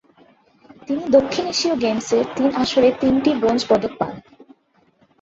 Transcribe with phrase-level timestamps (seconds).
[0.87, 4.13] তিনি দক্ষিণ এশীয় গেমসের তিন আসরে তিনটি ব্রোঞ্জ পদক পান।